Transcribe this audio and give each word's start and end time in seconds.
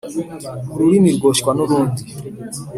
Ururimi 0.73 1.09
rwoshywa 1.17 1.51
nurundi 1.55 2.01